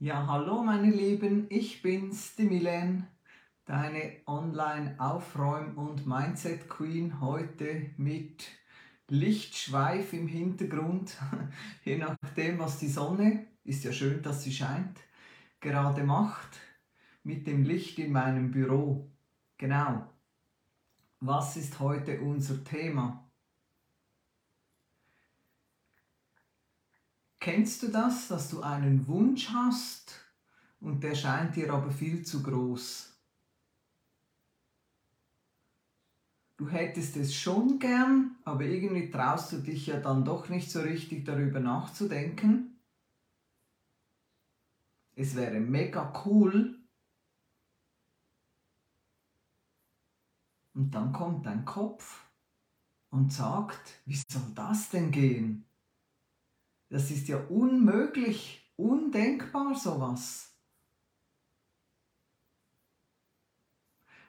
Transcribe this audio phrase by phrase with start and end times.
[0.00, 3.08] Ja, hallo meine Lieben, ich bin's, die Milen,
[3.64, 8.44] deine Online-Aufräum- und Mindset-Queen, heute mit
[9.08, 11.16] Lichtschweif im Hintergrund,
[11.84, 15.00] je nachdem, was die Sonne, ist ja schön, dass sie scheint,
[15.58, 16.60] gerade macht,
[17.24, 19.10] mit dem Licht in meinem Büro.
[19.56, 20.08] Genau.
[21.18, 23.27] Was ist heute unser Thema?
[27.50, 30.12] Kennst du das, dass du einen Wunsch hast
[30.82, 33.18] und der scheint dir aber viel zu groß?
[36.58, 40.82] Du hättest es schon gern, aber irgendwie traust du dich ja dann doch nicht so
[40.82, 42.78] richtig darüber nachzudenken.
[45.16, 46.78] Es wäre mega cool.
[50.74, 52.26] Und dann kommt dein Kopf
[53.08, 55.67] und sagt, wie soll das denn gehen?
[56.88, 60.56] Das ist ja unmöglich, undenkbar sowas.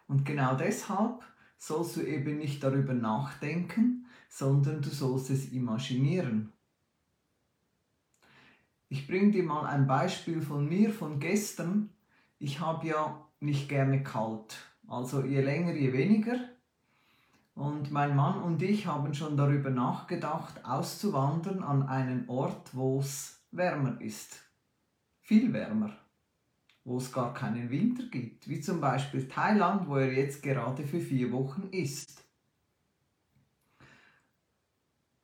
[0.07, 1.23] Und genau deshalb
[1.57, 6.51] sollst du eben nicht darüber nachdenken, sondern du sollst es imaginieren.
[8.89, 11.93] Ich bringe dir mal ein Beispiel von mir von gestern.
[12.39, 14.57] Ich habe ja nicht gerne kalt.
[14.87, 16.39] Also je länger, je weniger.
[17.59, 23.43] Und mein Mann und ich haben schon darüber nachgedacht, auszuwandern an einen Ort, wo es
[23.51, 24.39] wärmer ist.
[25.19, 25.91] Viel wärmer.
[26.85, 28.47] Wo es gar keinen Winter gibt.
[28.47, 32.23] Wie zum Beispiel Thailand, wo er jetzt gerade für vier Wochen ist.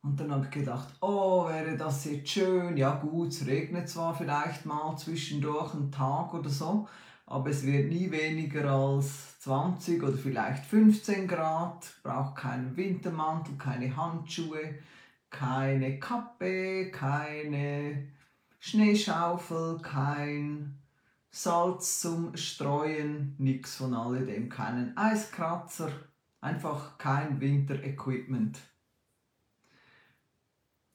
[0.02, 2.76] Und dann habe ich gedacht, oh, wäre das jetzt schön.
[2.76, 6.86] Ja gut, es regnet zwar vielleicht mal zwischendurch einen Tag oder so,
[7.28, 13.96] aber es wird nie weniger als 20 oder vielleicht 15 Grad, braucht keinen Wintermantel, keine
[13.96, 14.80] Handschuhe,
[15.30, 18.08] keine Kappe, keine
[18.58, 20.80] Schneeschaufel, kein
[21.30, 25.92] Salz zum Streuen, nichts von alledem, keinen Eiskratzer,
[26.42, 28.58] einfach kein Winterequipment.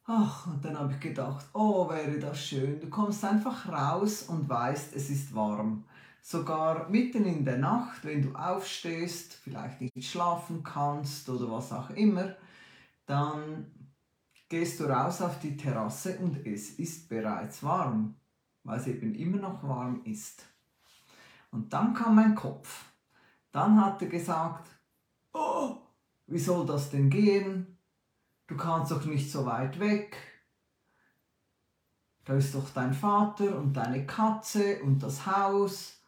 [0.06, 2.80] Ach, und dann habe ich gedacht, oh, wäre das schön.
[2.80, 5.84] Du kommst einfach raus und weißt, es ist warm
[6.22, 11.90] sogar mitten in der Nacht, wenn du aufstehst, vielleicht nicht schlafen kannst oder was auch
[11.90, 12.34] immer,
[13.06, 13.70] dann
[14.48, 18.16] gehst du raus auf die Terrasse und es ist bereits warm,
[18.64, 20.44] weil es eben immer noch warm ist.
[21.50, 22.84] Und dann kam mein Kopf.
[23.52, 24.68] Dann hat er gesagt,
[25.32, 25.78] oh,
[26.26, 27.78] wie soll das denn gehen?
[28.46, 30.16] Du kannst doch nicht so weit weg.
[32.24, 35.99] Da ist doch dein Vater und deine Katze und das Haus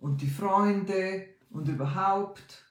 [0.00, 2.64] und die Freunde und überhaupt.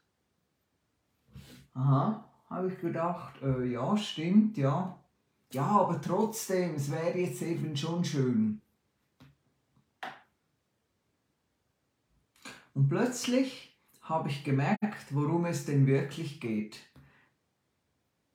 [1.74, 5.00] Aha, habe ich gedacht, äh, ja, stimmt, ja.
[5.52, 8.62] Ja, aber trotzdem, es wäre jetzt eben schon schön.
[12.74, 16.80] Und plötzlich habe ich gemerkt, worum es denn wirklich geht.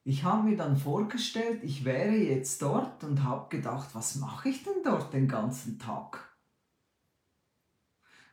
[0.04, 4.62] Ich habe mir dann vorgestellt, ich wäre jetzt dort und habe gedacht, was mache ich
[4.62, 6.33] denn dort den ganzen Tag?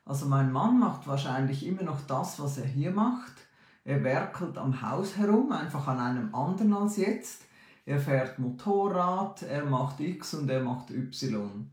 [0.04, 3.32] Also mein Mann macht wahrscheinlich immer noch das, was er hier macht.
[3.84, 7.42] Er werkelt am Haus herum, einfach an einem anderen als jetzt.
[7.84, 11.70] Er fährt Motorrad, er macht X und er macht Y.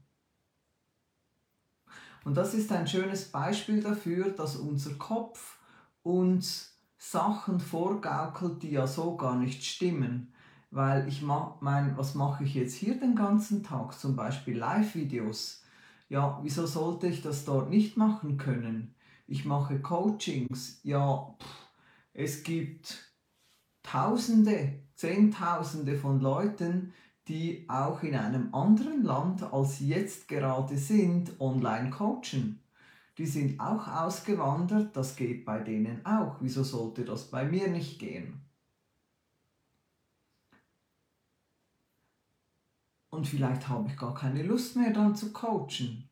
[2.23, 5.59] Und das ist ein schönes Beispiel dafür, dass unser Kopf
[6.03, 10.33] uns Sachen vorgaukelt, die ja so gar nicht stimmen.
[10.71, 13.97] Weil ich mein, was mache ich jetzt hier den ganzen Tag?
[13.97, 15.63] Zum Beispiel Live-Videos
[16.09, 18.95] ja, wieso sollte ich das dort nicht machen können?
[19.27, 21.67] Ich mache Coachings, ja, pff,
[22.13, 23.09] es gibt
[23.83, 26.93] Tausende, Zehntausende von Leuten,
[27.27, 32.59] die auch in einem anderen Land als jetzt gerade sind, online coachen.
[33.17, 36.37] Die sind auch ausgewandert, das geht bei denen auch.
[36.39, 38.41] Wieso sollte das bei mir nicht gehen?
[43.19, 46.09] Und vielleicht habe ich gar keine Lust mehr dann zu coachen.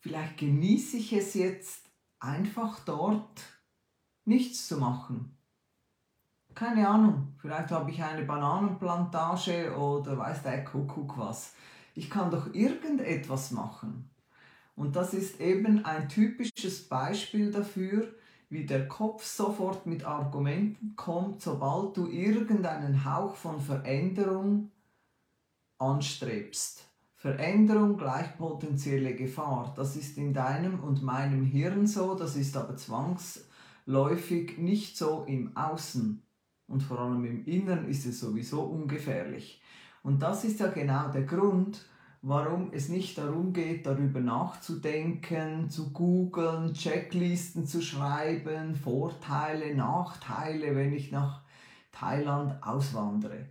[0.00, 1.86] Vielleicht genieße ich es jetzt
[2.18, 3.42] einfach dort
[4.26, 5.38] nichts zu machen.
[6.54, 11.54] Keine Ahnung, vielleicht habe ich eine Bananenplantage oder weiß der Kuckuck was.
[11.94, 14.10] Ich kann doch irgendetwas machen.
[14.76, 18.14] Und das ist eben ein typisches Beispiel dafür,
[18.50, 24.70] wie der Kopf sofort mit Argumenten kommt, sobald du irgendeinen Hauch von Veränderung
[25.78, 26.84] anstrebst.
[27.14, 29.72] Veränderung gleich potenzielle Gefahr.
[29.76, 35.56] Das ist in deinem und meinem Hirn so, das ist aber zwangsläufig nicht so im
[35.56, 36.22] Außen.
[36.66, 39.62] Und vor allem im Innern ist es sowieso ungefährlich.
[40.02, 41.84] Und das ist ja genau der Grund,
[42.22, 50.92] warum es nicht darum geht, darüber nachzudenken, zu googeln, Checklisten zu schreiben, Vorteile, Nachteile, wenn
[50.92, 51.42] ich nach
[51.92, 53.48] Thailand auswandere.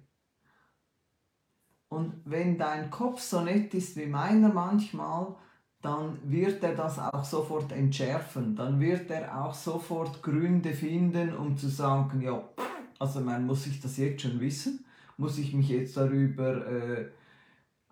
[1.90, 5.36] Und wenn dein Kopf so nett ist wie meiner manchmal,
[5.82, 8.56] dann wird er das auch sofort entschärfen.
[8.56, 12.44] Dann wird er auch sofort Gründe finden, um zu sagen, ja,
[13.00, 14.86] also man muss ich das jetzt schon wissen,
[15.18, 17.10] muss ich mich jetzt darüber äh,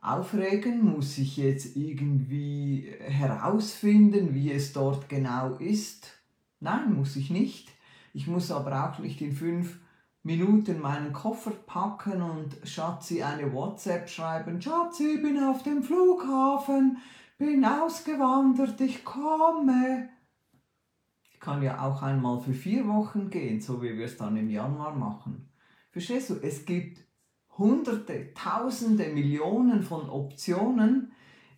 [0.01, 6.13] aufregen, muss ich jetzt irgendwie herausfinden, wie es dort genau ist.
[6.59, 7.69] Nein, muss ich nicht.
[8.13, 9.79] Ich muss aber auch nicht in fünf
[10.23, 14.61] Minuten meinen Koffer packen und Schatzi eine WhatsApp schreiben.
[14.61, 16.97] Schatzi, bin auf dem Flughafen,
[17.38, 20.09] bin ausgewandert, ich komme.
[21.31, 24.50] Ich kann ja auch einmal für vier Wochen gehen, so wie wir es dann im
[24.50, 25.50] Januar machen.
[25.91, 27.06] Verstehst du, es gibt
[27.57, 31.12] hunderte, tausende, Millionen von Optionen,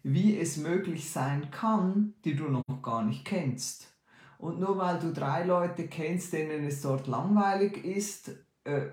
[0.04, 3.94] wie es möglich sein kann, die du noch gar nicht kennst.
[4.38, 8.32] Und nur weil du drei Leute kennst, denen es dort langweilig ist,
[8.64, 8.88] äh,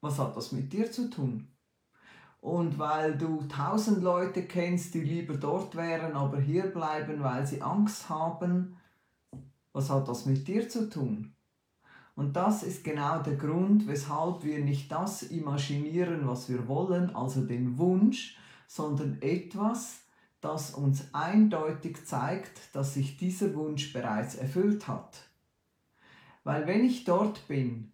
[0.00, 1.48] was hat das mit dir zu tun?
[2.40, 7.62] Und weil du tausend Leute kennst, die lieber dort wären, aber hier bleiben, weil sie
[7.62, 8.76] Angst haben,
[9.72, 11.34] was hat das mit dir zu tun?
[12.14, 17.42] Und das ist genau der Grund, weshalb wir nicht das imaginieren, was wir wollen, also
[17.42, 18.36] den Wunsch,
[18.66, 20.00] sondern etwas,
[20.40, 25.28] das uns eindeutig zeigt, dass sich dieser Wunsch bereits erfüllt hat.
[26.44, 27.92] Weil wenn ich dort bin,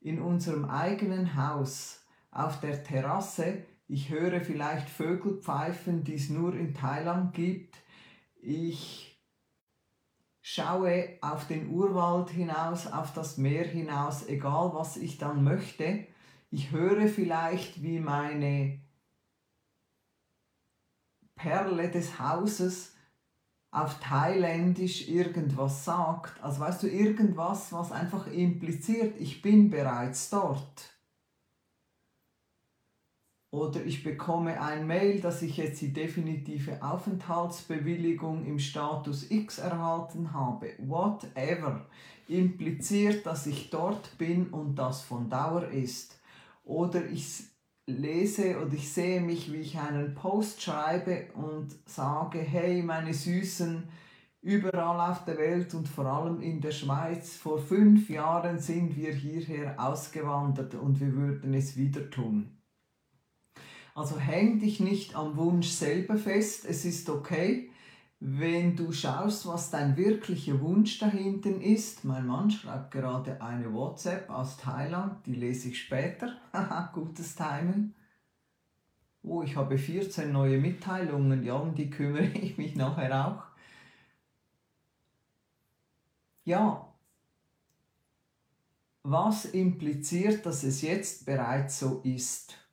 [0.00, 6.54] in unserem eigenen Haus, auf der Terrasse, ich höre vielleicht Vögel pfeifen, die es nur
[6.54, 7.76] in Thailand gibt,
[8.40, 9.17] ich
[10.50, 16.06] schaue auf den Urwald hinaus, auf das Meer hinaus, egal was ich dann möchte,
[16.50, 18.80] ich höre vielleicht, wie meine
[21.34, 22.94] Perle des Hauses
[23.70, 26.42] auf Thailändisch irgendwas sagt.
[26.42, 30.97] Also weißt du, irgendwas, was einfach impliziert, ich bin bereits dort.
[33.50, 40.34] Oder ich bekomme ein Mail, dass ich jetzt die definitive Aufenthaltsbewilligung im Status X erhalten
[40.34, 40.72] habe.
[40.78, 41.86] Whatever
[42.28, 46.20] impliziert, dass ich dort bin und das von Dauer ist.
[46.64, 47.44] Oder ich
[47.86, 53.88] lese oder ich sehe mich, wie ich einen Post schreibe und sage, hey meine Süßen,
[54.42, 59.12] überall auf der Welt und vor allem in der Schweiz, vor fünf Jahren sind wir
[59.12, 62.57] hierher ausgewandert und wir würden es wieder tun.
[63.98, 67.68] Also häng dich nicht am Wunsch selber fest, es ist okay,
[68.20, 72.04] wenn du schaust, was dein wirklicher Wunsch dahinten ist.
[72.04, 76.36] Mein Mann schreibt gerade eine WhatsApp aus Thailand, die lese ich später.
[76.92, 77.92] Gutes Timing.
[79.24, 83.42] Oh, ich habe 14 neue Mitteilungen, ja, um die kümmere ich mich nachher auch.
[86.44, 86.94] Ja,
[89.02, 92.67] was impliziert, dass es jetzt bereits so ist?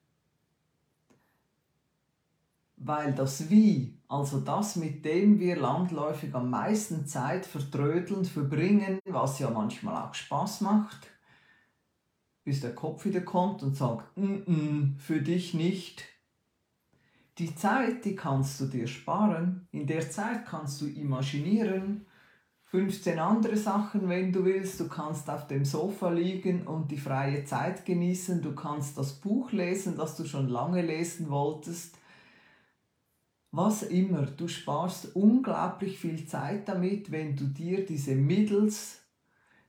[2.87, 9.39] Weil das Wie, also das, mit dem wir landläufig am meisten Zeit vertrödelnd verbringen, was
[9.39, 11.09] ja manchmal auch Spaß macht,
[12.43, 16.03] bis der Kopf wieder kommt und sagt, N -n, für dich nicht.
[17.39, 19.67] Die Zeit, die kannst du dir sparen.
[19.71, 22.05] In der Zeit kannst du imaginieren,
[22.65, 24.79] 15 andere Sachen, wenn du willst.
[24.79, 28.43] Du kannst auf dem Sofa liegen und die freie Zeit genießen.
[28.43, 31.97] Du kannst das Buch lesen, das du schon lange lesen wolltest
[33.55, 39.01] was immer, du sparst unglaublich viel Zeit damit, wenn du dir diese Mittels,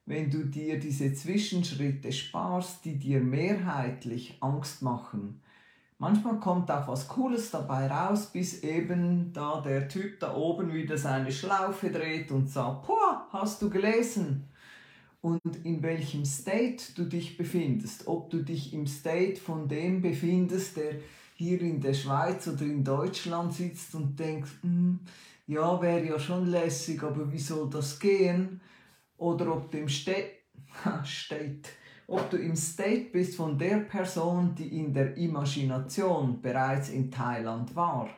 [0.06, 5.40] wenn du dir diese Zwischenschritte sparst, die dir mehrheitlich Angst machen.
[5.98, 10.98] Manchmal kommt auch was Cooles dabei raus, bis eben da der Typ da oben wieder
[10.98, 14.48] seine Schlaufe dreht und sagt, Poah, hast du gelesen?
[15.22, 20.76] Und in welchem State du dich befindest, ob du dich im State von dem befindest,
[20.76, 20.96] der
[21.36, 25.00] hier in der Schweiz oder in Deutschland sitzt und denkt, hm,
[25.46, 28.60] ja, wäre ja schon lässig, aber wie soll das gehen?
[29.18, 30.30] Oder ob du im State,
[31.04, 31.68] State,
[32.06, 37.76] ob du im State bist von der Person, die in der Imagination bereits in Thailand
[37.76, 38.08] war.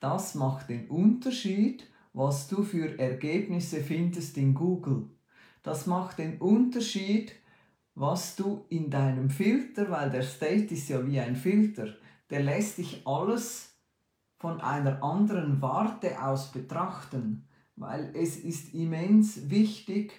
[0.00, 5.08] Das macht den Unterschied, was du für Ergebnisse findest in Google.
[5.62, 7.34] Das macht den Unterschied,
[7.94, 11.94] was du in deinem Filter, weil der State ist ja wie ein Filter,
[12.30, 13.74] der lässt dich alles
[14.38, 20.12] von einer anderen Warte aus betrachten, weil es ist immens wichtig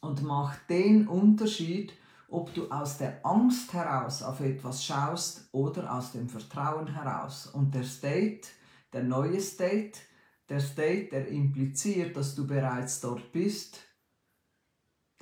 [0.00, 1.92] und macht den Unterschied,
[2.28, 7.46] ob du aus der Angst heraus auf etwas schaust oder aus dem Vertrauen heraus.
[7.46, 8.48] Und der State,
[8.92, 10.00] der neue State,
[10.48, 13.78] der State, der impliziert, dass du bereits dort bist,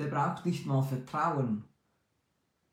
[0.03, 1.65] der braucht nicht mal Vertrauen.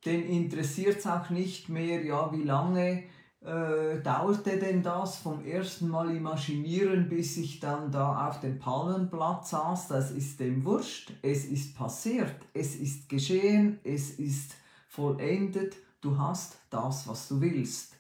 [0.06, 3.04] Den interessiert es auch nicht mehr, ja, wie lange
[3.42, 9.48] äh, dauerte denn das vom ersten Mal imaginieren, bis ich dann da auf dem Palmenblatt
[9.48, 9.90] saß?
[9.90, 11.12] Das ist dem wurscht.
[11.22, 14.56] Es ist passiert, es ist geschehen, es ist
[14.88, 15.76] vollendet.
[16.02, 17.96] Du hast das, was du willst.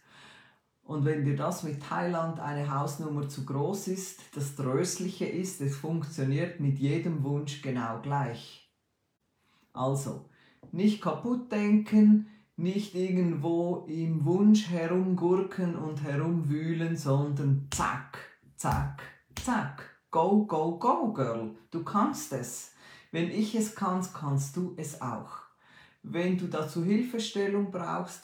[0.84, 5.76] Und wenn dir das mit Thailand eine Hausnummer zu groß ist, das Tröstliche ist, es
[5.76, 8.69] funktioniert mit jedem Wunsch genau gleich.
[9.80, 10.26] Also,
[10.74, 18.18] nicht kaputt denken, nicht irgendwo im Wunsch herumgurken und herumwühlen, sondern zack,
[18.58, 19.02] zack,
[19.42, 19.90] zack.
[20.12, 21.56] Go, go, go, Girl.
[21.72, 22.74] Du kannst es.
[23.14, 25.32] Wenn ich es kann, kannst du es auch.
[26.04, 28.24] Wenn du dazu Hilfestellung brauchst,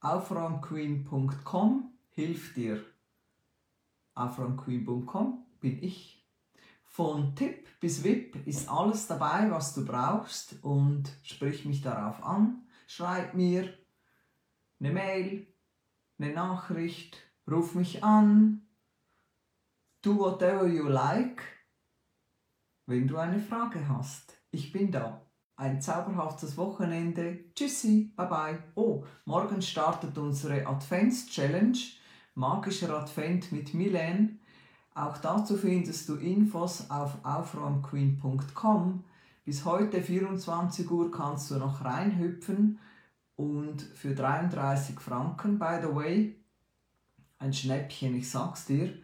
[0.00, 2.82] aufräumqueen.com hilft dir.
[4.14, 6.23] Aufräumqueen.com bin ich.
[6.94, 12.64] Von Tipp bis VIP ist alles dabei, was du brauchst und sprich mich darauf an
[12.86, 13.72] schreib mir
[14.78, 15.46] eine Mail,
[16.18, 17.16] eine Nachricht,
[17.50, 18.68] ruf mich an,
[20.02, 21.42] do whatever you like,
[22.86, 24.38] wenn du eine Frage hast.
[24.50, 25.20] Ich bin da.
[25.56, 27.52] Ein zauberhaftes Wochenende.
[27.54, 28.62] Tschüssi, bye bye.
[28.74, 31.78] Oh, morgen startet unsere Advents-Challenge.
[32.34, 34.40] Magischer Advent mit Milen.
[34.94, 39.04] Auch dazu findest du Infos auf aufräumqueen.com.
[39.44, 42.78] Bis heute 24 Uhr kannst du noch reinhüpfen
[43.36, 46.36] und für 33 Franken, by the way,
[47.38, 48.94] ein Schnäppchen, ich sag's dir.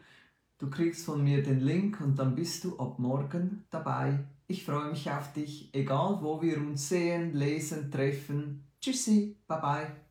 [0.59, 4.21] Du kriegst von mir den Link und dann bist du ab morgen dabei.
[4.47, 8.65] Ich freue mich auf dich, egal wo wir uns sehen, lesen, treffen.
[8.81, 10.10] Tschüssi, bye bye.